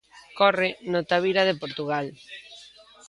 Corre 0.39 0.69
no 0.91 0.99
Tavira 1.09 1.43
de 1.45 1.55
Portugal. 1.61 2.05